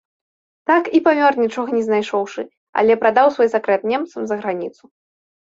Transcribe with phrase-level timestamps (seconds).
[0.69, 2.41] Так і памёр, нічога не знайшоўшы,
[2.83, 4.83] але прадаў свой сакрэт немцам за граніцу.